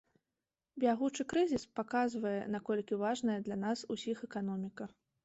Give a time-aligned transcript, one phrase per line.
[0.83, 4.89] Бягучы крызіс паказвае, наколькі важная для нас усіх эканоміка.